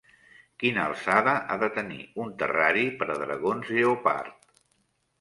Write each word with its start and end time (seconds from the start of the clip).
Quina 0.63 0.85
alçada 0.91 1.35
ha 1.41 1.59
de 1.65 1.69
tenir 1.77 2.01
un 2.25 2.33
terrari 2.41 2.89
per 3.03 3.13
a 3.13 3.21
dragons 3.23 3.75
lleopard? 3.79 4.55